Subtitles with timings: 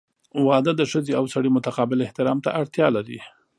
[0.47, 3.19] •واده د ښځې او سړي متقابل احترام ته اړتیا لري.